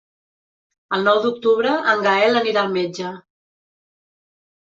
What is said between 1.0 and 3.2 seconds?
nou d'octubre en Gaël anirà al metge.